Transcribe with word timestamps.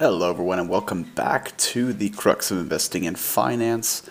Hello, 0.00 0.30
everyone, 0.30 0.58
and 0.58 0.70
welcome 0.70 1.02
back 1.02 1.54
to 1.58 1.92
the 1.92 2.08
Crux 2.08 2.50
of 2.50 2.56
Investing 2.56 3.04
in 3.04 3.16
Finance 3.16 4.02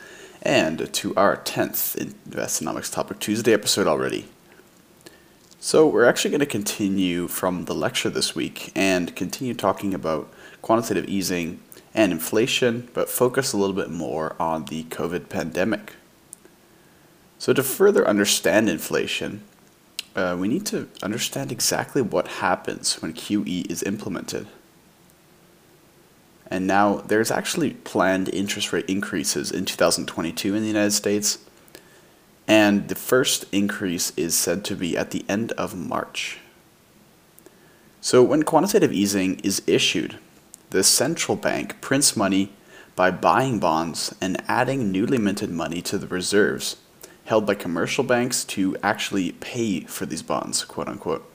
and 0.44 0.94
to 0.94 1.16
our 1.16 1.38
10th 1.38 1.98
Investonomics 2.30 2.94
Topic 2.94 3.18
Tuesday 3.18 3.54
episode 3.54 3.88
already. 3.88 4.28
So, 5.60 5.88
we're 5.88 6.06
actually 6.06 6.30
going 6.30 6.42
to 6.42 6.46
continue 6.46 7.28
from 7.28 7.66
the 7.66 7.74
lecture 7.74 8.12
this 8.12 8.36
week 8.36 8.72
and 8.76 9.16
continue 9.16 9.56
talking 9.56 9.96
about 9.96 10.32
quantitative 10.62 11.10
easing 11.10 11.60
and 11.96 12.12
inflation, 12.12 12.88
but 12.94 13.10
focus 13.10 13.52
a 13.52 13.58
little 13.58 13.76
bit 13.76 13.90
more 13.90 14.36
on 14.40 14.66
the 14.66 14.84
COVID 14.84 15.28
pandemic. 15.28 15.94
So, 17.40 17.52
to 17.52 17.64
further 17.64 18.08
understand 18.08 18.70
inflation, 18.70 19.44
uh, 20.16 20.38
we 20.40 20.50
need 20.50 20.68
to 20.68 20.88
understand 21.02 21.52
exactly 21.52 22.04
what 22.04 22.28
happens 22.28 23.02
when 23.02 23.14
QE 23.14 23.72
is 23.72 23.82
implemented. 23.82 24.46
And 26.50 26.66
now 26.66 26.98
there's 26.98 27.32
actually 27.32 27.72
planned 27.72 28.30
interest 28.30 28.74
rate 28.74 28.86
increases 28.90 29.52
in 29.52 29.66
2022 29.66 30.56
in 30.56 30.62
the 30.62 30.68
United 30.68 30.92
States. 30.92 31.40
And 32.48 32.88
the 32.88 32.96
first 32.96 33.46
increase 33.52 34.12
is 34.18 34.36
said 34.36 34.66
to 34.66 34.76
be 34.76 34.98
at 34.98 35.12
the 35.12 35.24
end 35.30 35.52
of 35.54 35.76
March. 35.76 36.40
So 38.02 38.24
when 38.24 38.44
quantitative 38.44 38.92
easing 38.92 39.40
is 39.42 39.62
issued, 39.68 40.18
the 40.72 40.84
central 40.84 41.36
bank 41.36 41.82
prints 41.82 42.16
money 42.16 42.52
by 42.96 43.12
buying 43.12 43.60
bonds 43.60 44.16
and 44.20 44.42
adding 44.48 44.92
newly 44.92 45.18
minted 45.18 45.52
money 45.52 45.82
to 45.84 45.98
the 45.98 46.08
reserves 46.08 46.78
held 47.30 47.46
by 47.46 47.54
commercial 47.54 48.04
banks 48.04 48.44
to 48.44 48.76
actually 48.82 49.32
pay 49.34 49.82
for 49.82 50.08
these 50.08 50.24
bonds, 50.24 50.66
quote 50.66 50.88
unquote. 50.88 51.32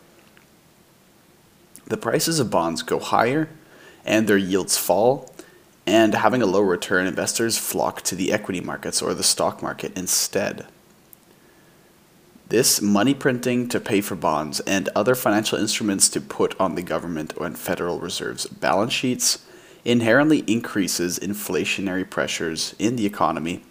The 1.86 1.96
prices 1.96 2.40
of 2.40 2.50
bonds 2.50 2.82
go 2.82 2.98
higher 2.98 3.48
and 4.04 4.26
their 4.26 4.36
yields 4.36 4.76
fall, 4.76 5.32
and 5.86 6.14
having 6.14 6.42
a 6.42 6.46
low 6.46 6.60
return, 6.60 7.06
investors 7.06 7.58
flock 7.58 8.02
to 8.02 8.14
the 8.14 8.32
equity 8.32 8.60
markets 8.60 9.02
or 9.02 9.14
the 9.14 9.22
stock 9.22 9.62
market 9.62 9.96
instead. 9.96 10.66
This 12.48 12.80
money 12.80 13.14
printing 13.14 13.68
to 13.70 13.80
pay 13.80 14.00
for 14.00 14.14
bonds 14.14 14.60
and 14.60 14.88
other 14.90 15.14
financial 15.14 15.58
instruments 15.58 16.08
to 16.10 16.20
put 16.20 16.58
on 16.60 16.74
the 16.74 16.82
government 16.82 17.34
and 17.38 17.58
Federal 17.58 18.00
Reserve's 18.00 18.46
balance 18.46 18.92
sheets 18.92 19.44
inherently 19.84 20.40
increases 20.46 21.18
inflationary 21.18 22.08
pressures 22.08 22.74
in 22.78 22.96
the 22.96 23.06
economy 23.06 23.62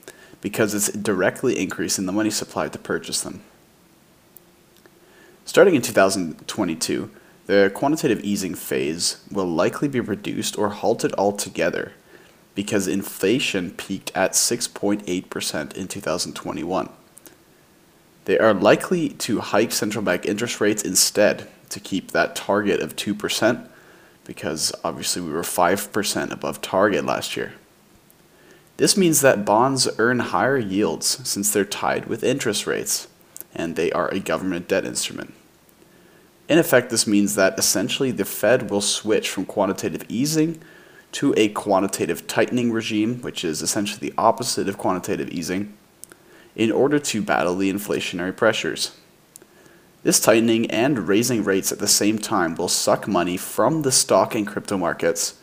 because 0.42 0.74
it's 0.74 0.92
directly 0.92 1.58
increasing 1.58 2.06
the 2.06 2.12
money 2.12 2.30
supply 2.30 2.68
to 2.68 2.78
purchase 2.78 3.22
them. 3.22 3.42
Starting 5.46 5.76
in 5.76 5.82
2022, 5.82 7.12
the 7.54 7.70
quantitative 7.70 8.20
easing 8.22 8.56
phase 8.56 9.24
will 9.32 9.46
likely 9.46 9.88
be 9.88 10.00
reduced 10.00 10.58
or 10.58 10.70
halted 10.70 11.14
altogether 11.20 11.92
because 12.56 12.88
inflation 12.88 13.70
peaked 13.70 14.12
at 14.16 14.32
6.8% 14.32 15.74
in 15.76 15.88
2021. 15.88 16.90
They 18.26 18.40
are 18.40 18.56
likely 18.56 19.10
to 19.10 19.42
hike 19.42 19.72
central 19.72 20.04
bank 20.04 20.26
interest 20.26 20.60
rates 20.60 20.82
instead 20.82 21.48
to 21.70 21.80
keep 21.80 22.10
that 22.10 22.36
target 22.36 22.80
of 22.80 22.96
2% 22.96 23.68
because 24.26 24.74
obviously 24.84 25.22
we 25.22 25.32
were 25.32 25.44
5% 25.44 26.32
above 26.32 26.60
target 26.60 27.06
last 27.06 27.38
year. 27.38 27.54
This 28.78 28.98
means 28.98 29.22
that 29.22 29.46
bonds 29.46 29.88
earn 30.00 30.18
higher 30.18 30.58
yields 30.58 31.20
since 31.30 31.54
they're 31.54 31.66
tied 31.66 32.08
with 32.08 32.24
interest 32.24 32.66
rates 32.66 33.08
and 33.54 33.76
they 33.76 33.92
are 33.92 34.10
a 34.10 34.20
government 34.20 34.68
debt 34.68 34.86
instrument. 34.86 35.36
In 36.50 36.58
effect, 36.60 36.90
this 36.90 37.08
means 37.08 37.36
that 37.36 37.58
essentially 37.58 38.12
the 38.12 38.26
Fed 38.26 38.70
will 38.70 38.82
switch 38.82 39.30
from 39.30 39.46
quantitative 39.46 40.04
easing 40.10 40.62
to 41.14 41.34
a 41.38 41.50
quantitative 41.50 42.28
tightening 42.28 42.72
regime, 42.72 43.22
which 43.22 43.46
is 43.46 43.62
essentially 43.62 44.10
the 44.10 44.16
opposite 44.18 44.68
of 44.68 44.78
quantitative 44.78 45.30
easing, 45.30 45.74
in 46.56 46.72
order 46.72 47.00
to 47.00 47.22
battle 47.22 47.56
the 47.56 47.72
inflationary 47.72 48.36
pressures. 48.36 48.98
This 50.04 50.20
tightening 50.20 50.70
and 50.70 51.08
raising 51.08 51.46
rates 51.46 51.72
at 51.72 51.80
the 51.80 51.88
same 51.88 52.20
time 52.20 52.56
will 52.56 52.68
suck 52.68 53.08
money 53.08 53.38
from 53.38 53.84
the 53.84 53.92
stock 53.92 54.36
and 54.36 54.46
crypto 54.46 54.78
markets, 54.78 55.40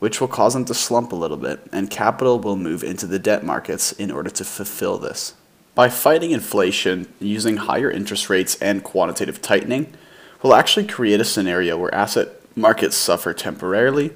which 0.00 0.20
will 0.20 0.28
cause 0.28 0.52
them 0.52 0.66
to 0.66 0.74
slump 0.74 1.12
a 1.12 1.16
little 1.16 1.38
bit, 1.38 1.60
and 1.72 1.88
capital 1.88 2.38
will 2.38 2.56
move 2.56 2.84
into 2.84 3.06
the 3.06 3.18
debt 3.18 3.42
markets 3.42 3.92
in 3.92 4.10
order 4.10 4.28
to 4.28 4.44
fulfill 4.44 4.98
this. 4.98 5.34
By 5.74 5.88
fighting 5.88 6.32
inflation 6.32 7.10
using 7.20 7.56
higher 7.56 7.90
interest 7.90 8.28
rates 8.28 8.56
and 8.56 8.84
quantitative 8.84 9.40
tightening, 9.40 9.94
will 10.42 10.54
actually 10.54 10.86
create 10.86 11.20
a 11.20 11.24
scenario 11.24 11.78
where 11.78 11.94
asset 11.94 12.28
markets 12.56 12.96
suffer 12.96 13.32
temporarily 13.32 14.12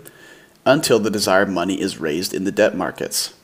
until 0.64 0.98
the 0.98 1.10
desired 1.10 1.48
money 1.48 1.80
is 1.80 1.98
raised 1.98 2.34
in 2.34 2.44
the 2.44 2.52
debt 2.52 2.76
markets. 2.76 3.34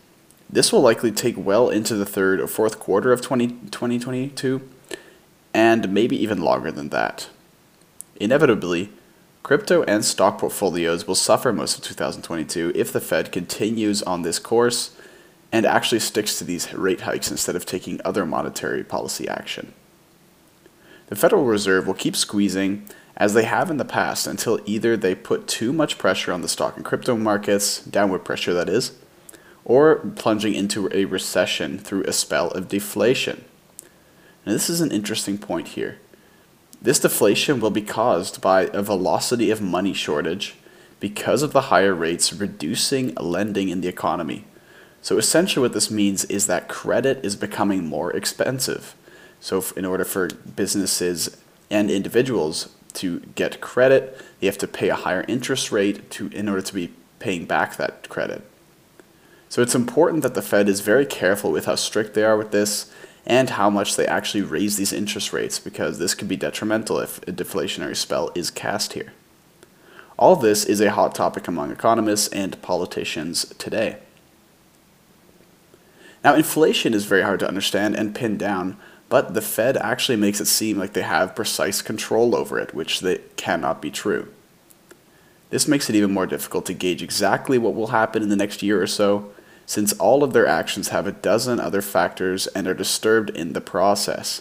This 0.50 0.72
will 0.72 0.82
likely 0.82 1.12
take 1.12 1.36
well 1.38 1.70
into 1.70 1.94
the 1.94 2.04
third 2.04 2.40
or 2.40 2.46
fourth 2.46 2.78
quarter 2.78 3.12
of 3.12 3.22
20, 3.22 3.48
2022 3.70 4.68
and 5.54 5.92
maybe 5.92 6.16
even 6.20 6.40
longer 6.40 6.72
than 6.72 6.88
that. 6.90 7.28
Inevitably, 8.16 8.90
crypto 9.42 9.82
and 9.84 10.04
stock 10.04 10.38
portfolios 10.38 11.06
will 11.06 11.14
suffer 11.14 11.52
most 11.52 11.78
of 11.78 11.84
2022 11.84 12.72
if 12.74 12.92
the 12.92 13.00
Fed 13.00 13.32
continues 13.32 14.02
on 14.02 14.22
this 14.22 14.38
course 14.38 14.96
and 15.50 15.66
actually 15.66 16.00
sticks 16.00 16.38
to 16.38 16.44
these 16.44 16.72
rate 16.72 17.02
hikes 17.02 17.30
instead 17.30 17.56
of 17.56 17.66
taking 17.66 18.00
other 18.04 18.24
monetary 18.24 18.82
policy 18.82 19.28
action. 19.28 19.72
The 21.12 21.16
Federal 21.16 21.44
Reserve 21.44 21.86
will 21.86 21.92
keep 21.92 22.16
squeezing 22.16 22.86
as 23.18 23.34
they 23.34 23.44
have 23.44 23.70
in 23.70 23.76
the 23.76 23.84
past 23.84 24.26
until 24.26 24.58
either 24.64 24.96
they 24.96 25.14
put 25.14 25.46
too 25.46 25.70
much 25.70 25.98
pressure 25.98 26.32
on 26.32 26.40
the 26.40 26.48
stock 26.48 26.74
and 26.74 26.86
crypto 26.86 27.18
markets, 27.18 27.84
downward 27.84 28.20
pressure 28.20 28.54
that 28.54 28.70
is, 28.70 28.92
or 29.62 29.96
plunging 29.96 30.54
into 30.54 30.88
a 30.90 31.04
recession 31.04 31.78
through 31.78 32.04
a 32.04 32.14
spell 32.14 32.50
of 32.52 32.68
deflation. 32.68 33.44
Now, 34.46 34.52
this 34.52 34.70
is 34.70 34.80
an 34.80 34.90
interesting 34.90 35.36
point 35.36 35.68
here. 35.68 35.98
This 36.80 37.00
deflation 37.00 37.60
will 37.60 37.70
be 37.70 37.82
caused 37.82 38.40
by 38.40 38.70
a 38.72 38.80
velocity 38.80 39.50
of 39.50 39.60
money 39.60 39.92
shortage 39.92 40.54
because 40.98 41.42
of 41.42 41.52
the 41.52 41.68
higher 41.68 41.94
rates 41.94 42.32
reducing 42.32 43.14
lending 43.16 43.68
in 43.68 43.82
the 43.82 43.88
economy. 43.88 44.46
So, 45.02 45.18
essentially, 45.18 45.60
what 45.60 45.74
this 45.74 45.90
means 45.90 46.24
is 46.24 46.46
that 46.46 46.70
credit 46.70 47.22
is 47.22 47.36
becoming 47.36 47.84
more 47.84 48.16
expensive. 48.16 48.94
So, 49.42 49.64
in 49.76 49.84
order 49.84 50.04
for 50.04 50.28
businesses 50.28 51.36
and 51.68 51.90
individuals 51.90 52.68
to 52.94 53.18
get 53.34 53.60
credit, 53.60 54.16
they 54.38 54.46
have 54.46 54.56
to 54.58 54.68
pay 54.68 54.88
a 54.88 54.94
higher 54.94 55.24
interest 55.26 55.72
rate 55.72 56.08
to, 56.12 56.28
in 56.28 56.48
order 56.48 56.62
to 56.62 56.72
be 56.72 56.92
paying 57.18 57.44
back 57.44 57.76
that 57.76 58.08
credit. 58.08 58.44
So 59.48 59.60
it's 59.60 59.74
important 59.74 60.22
that 60.22 60.34
the 60.34 60.42
Fed 60.42 60.68
is 60.68 60.80
very 60.80 61.04
careful 61.04 61.50
with 61.50 61.66
how 61.66 61.74
strict 61.74 62.14
they 62.14 62.22
are 62.22 62.36
with 62.36 62.52
this 62.52 62.92
and 63.26 63.50
how 63.50 63.68
much 63.68 63.96
they 63.96 64.06
actually 64.06 64.42
raise 64.42 64.76
these 64.76 64.92
interest 64.92 65.32
rates 65.32 65.58
because 65.58 65.98
this 65.98 66.14
could 66.14 66.28
be 66.28 66.36
detrimental 66.36 66.98
if 67.00 67.18
a 67.28 67.32
deflationary 67.32 67.96
spell 67.96 68.30
is 68.36 68.48
cast 68.48 68.92
here. 68.92 69.12
All 70.16 70.36
this 70.36 70.64
is 70.64 70.80
a 70.80 70.92
hot 70.92 71.16
topic 71.16 71.48
among 71.48 71.72
economists 71.72 72.28
and 72.28 72.62
politicians 72.62 73.44
today. 73.58 73.96
Now, 76.22 76.34
inflation 76.34 76.94
is 76.94 77.06
very 77.06 77.22
hard 77.22 77.40
to 77.40 77.48
understand 77.48 77.96
and 77.96 78.14
pin 78.14 78.38
down, 78.38 78.76
but 79.12 79.34
the 79.34 79.42
Fed 79.42 79.76
actually 79.76 80.16
makes 80.16 80.40
it 80.40 80.46
seem 80.46 80.78
like 80.78 80.94
they 80.94 81.02
have 81.02 81.36
precise 81.36 81.82
control 81.82 82.34
over 82.34 82.58
it, 82.58 82.72
which 82.72 83.00
they 83.00 83.18
cannot 83.36 83.82
be 83.82 83.90
true. 83.90 84.32
This 85.50 85.68
makes 85.68 85.90
it 85.90 85.94
even 85.94 86.14
more 86.14 86.26
difficult 86.26 86.64
to 86.64 86.72
gauge 86.72 87.02
exactly 87.02 87.58
what 87.58 87.74
will 87.74 87.88
happen 87.88 88.22
in 88.22 88.30
the 88.30 88.36
next 88.36 88.62
year 88.62 88.80
or 88.80 88.86
so, 88.86 89.30
since 89.66 89.92
all 89.92 90.24
of 90.24 90.32
their 90.32 90.46
actions 90.46 90.88
have 90.88 91.06
a 91.06 91.12
dozen 91.12 91.60
other 91.60 91.82
factors 91.82 92.46
and 92.46 92.66
are 92.66 92.72
disturbed 92.72 93.28
in 93.28 93.52
the 93.52 93.60
process. 93.60 94.40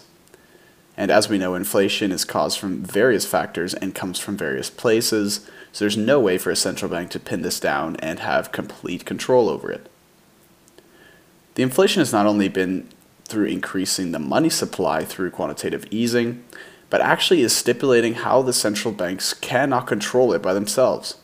And 0.95 1.11
as 1.11 1.27
we 1.27 1.37
know, 1.37 1.53
inflation 1.53 2.13
is 2.13 2.23
caused 2.23 2.57
from 2.57 2.81
various 2.81 3.25
factors 3.25 3.73
and 3.73 3.93
comes 3.93 4.19
from 4.19 4.37
various 4.37 4.69
places, 4.69 5.41
so 5.73 5.83
there's 5.83 5.97
no 5.97 6.17
way 6.17 6.37
for 6.37 6.49
a 6.49 6.55
central 6.55 6.89
bank 6.89 7.09
to 7.09 7.19
pin 7.19 7.41
this 7.41 7.59
down 7.59 7.97
and 7.97 8.19
have 8.19 8.53
complete 8.53 9.03
control 9.03 9.49
over 9.49 9.69
it. 9.69 9.91
The 11.55 11.63
inflation 11.63 11.99
has 11.99 12.13
not 12.13 12.25
only 12.25 12.47
been 12.47 12.87
through 13.31 13.45
increasing 13.45 14.11
the 14.11 14.19
money 14.19 14.49
supply 14.49 15.05
through 15.05 15.31
quantitative 15.31 15.85
easing, 15.89 16.43
but 16.89 17.01
actually 17.01 17.41
is 17.41 17.55
stipulating 17.55 18.15
how 18.15 18.41
the 18.41 18.53
central 18.53 18.93
banks 18.93 19.33
cannot 19.33 19.87
control 19.87 20.33
it 20.33 20.41
by 20.41 20.53
themselves. 20.53 21.15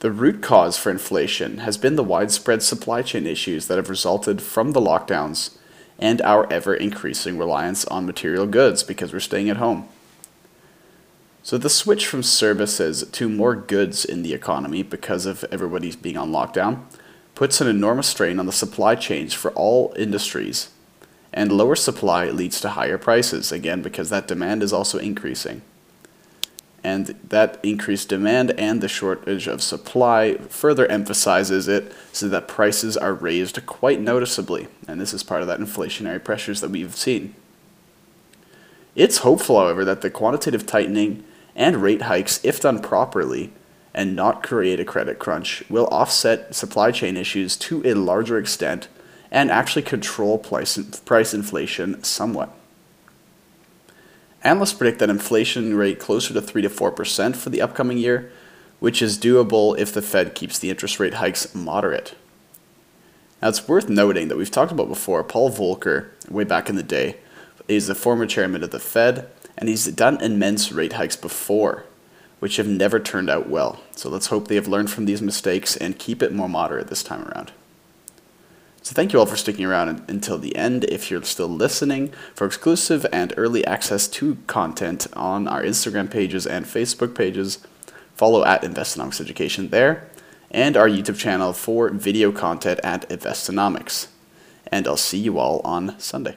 The 0.00 0.10
root 0.10 0.42
cause 0.42 0.76
for 0.78 0.90
inflation 0.90 1.58
has 1.58 1.76
been 1.76 1.96
the 1.96 2.02
widespread 2.02 2.62
supply 2.62 3.02
chain 3.02 3.26
issues 3.26 3.68
that 3.68 3.76
have 3.76 3.90
resulted 3.90 4.42
from 4.42 4.72
the 4.72 4.80
lockdowns 4.80 5.56
and 5.98 6.20
our 6.22 6.50
ever 6.52 6.74
increasing 6.74 7.38
reliance 7.38 7.84
on 7.86 8.06
material 8.06 8.46
goods 8.46 8.82
because 8.82 9.12
we're 9.12 9.20
staying 9.20 9.48
at 9.50 9.58
home. 9.58 9.88
So, 11.42 11.58
the 11.58 11.70
switch 11.70 12.06
from 12.06 12.22
services 12.22 13.06
to 13.12 13.28
more 13.28 13.54
goods 13.54 14.04
in 14.04 14.22
the 14.22 14.32
economy 14.32 14.82
because 14.82 15.26
of 15.26 15.44
everybody 15.52 15.94
being 15.94 16.16
on 16.16 16.32
lockdown 16.32 16.82
puts 17.34 17.60
an 17.60 17.68
enormous 17.68 18.06
strain 18.06 18.38
on 18.38 18.46
the 18.46 18.52
supply 18.52 18.94
chains 18.94 19.34
for 19.34 19.50
all 19.52 19.92
industries, 19.96 20.70
and 21.32 21.50
lower 21.50 21.74
supply 21.74 22.30
leads 22.30 22.60
to 22.60 22.70
higher 22.70 22.98
prices, 22.98 23.50
again, 23.50 23.82
because 23.82 24.10
that 24.10 24.28
demand 24.28 24.62
is 24.62 24.72
also 24.72 24.98
increasing. 24.98 25.62
And 26.84 27.18
that 27.28 27.58
increased 27.62 28.10
demand 28.10 28.50
and 28.52 28.80
the 28.80 28.88
shortage 28.88 29.46
of 29.48 29.62
supply 29.62 30.36
further 30.48 30.86
emphasizes 30.86 31.66
it 31.66 31.92
so 32.12 32.28
that 32.28 32.46
prices 32.46 32.96
are 32.96 33.14
raised 33.14 33.64
quite 33.64 34.00
noticeably. 34.00 34.68
And 34.86 35.00
this 35.00 35.14
is 35.14 35.22
part 35.22 35.40
of 35.40 35.48
that 35.48 35.60
inflationary 35.60 36.22
pressures 36.22 36.60
that 36.60 36.70
we've 36.70 36.94
seen. 36.94 37.34
It's 38.94 39.18
hopeful, 39.18 39.58
however, 39.58 39.84
that 39.86 40.02
the 40.02 40.10
quantitative 40.10 40.66
tightening 40.66 41.24
and 41.56 41.82
rate 41.82 42.02
hikes, 42.02 42.38
if 42.44 42.60
done 42.60 42.80
properly 42.80 43.50
and 43.94 44.16
not 44.16 44.42
create 44.42 44.80
a 44.80 44.84
credit 44.84 45.18
crunch, 45.18 45.62
will 45.70 45.86
offset 45.86 46.54
supply 46.54 46.90
chain 46.90 47.16
issues 47.16 47.56
to 47.56 47.82
a 47.86 47.94
larger 47.94 48.38
extent 48.38 48.88
and 49.30 49.50
actually 49.50 49.82
control 49.82 50.38
price, 50.38 50.76
price 51.00 51.32
inflation 51.32 52.02
somewhat. 52.02 52.50
Analysts 54.42 54.74
predict 54.74 54.98
that 54.98 55.10
inflation 55.10 55.74
rate 55.74 55.98
closer 55.98 56.34
to 56.34 56.40
3 56.42 56.62
to 56.62 56.68
4% 56.68 57.34
for 57.34 57.50
the 57.50 57.62
upcoming 57.62 57.98
year, 57.98 58.30
which 58.78 59.00
is 59.00 59.18
doable 59.18 59.76
if 59.78 59.92
the 59.92 60.02
Fed 60.02 60.34
keeps 60.34 60.58
the 60.58 60.70
interest 60.70 61.00
rate 61.00 61.14
hikes 61.14 61.54
moderate. 61.54 62.14
Now, 63.40 63.48
it's 63.48 63.66
worth 63.66 63.88
noting 63.88 64.28
that 64.28 64.36
we've 64.36 64.50
talked 64.50 64.72
about 64.72 64.88
before, 64.88 65.24
Paul 65.24 65.50
Volcker, 65.50 66.08
way 66.28 66.44
back 66.44 66.68
in 66.68 66.76
the 66.76 66.82
day, 66.82 67.16
is 67.68 67.86
the 67.86 67.94
former 67.94 68.26
chairman 68.26 68.62
of 68.62 68.70
the 68.70 68.78
Fed, 68.78 69.28
and 69.56 69.68
he's 69.68 69.86
done 69.86 70.20
immense 70.20 70.72
rate 70.72 70.94
hikes 70.94 71.16
before, 71.16 71.84
which 72.44 72.56
have 72.56 72.68
never 72.68 73.00
turned 73.00 73.30
out 73.30 73.48
well. 73.48 73.80
So 73.96 74.10
let's 74.10 74.26
hope 74.26 74.48
they 74.48 74.54
have 74.56 74.68
learned 74.68 74.90
from 74.90 75.06
these 75.06 75.22
mistakes 75.22 75.78
and 75.78 75.98
keep 75.98 76.22
it 76.22 76.30
more 76.30 76.46
moderate 76.46 76.88
this 76.88 77.02
time 77.02 77.26
around. 77.26 77.52
So 78.82 78.92
thank 78.92 79.14
you 79.14 79.18
all 79.18 79.24
for 79.24 79.38
sticking 79.38 79.64
around 79.64 80.04
until 80.10 80.36
the 80.36 80.54
end. 80.54 80.84
If 80.84 81.10
you're 81.10 81.22
still 81.22 81.48
listening, 81.48 82.12
for 82.34 82.46
exclusive 82.46 83.06
and 83.10 83.32
early 83.38 83.66
access 83.66 84.06
to 84.08 84.36
content 84.46 85.06
on 85.14 85.48
our 85.48 85.62
Instagram 85.62 86.10
pages 86.10 86.46
and 86.46 86.66
Facebook 86.66 87.14
pages, 87.14 87.66
follow 88.14 88.44
at 88.44 88.60
Investonomics 88.60 89.22
Education 89.22 89.70
there, 89.70 90.06
and 90.50 90.76
our 90.76 90.86
YouTube 90.86 91.16
channel 91.16 91.54
for 91.54 91.88
video 91.88 92.30
content 92.30 92.78
at 92.84 93.08
Investonomics. 93.08 94.08
And 94.70 94.86
I'll 94.86 94.98
see 94.98 95.16
you 95.18 95.38
all 95.38 95.62
on 95.64 95.98
Sunday. 95.98 96.36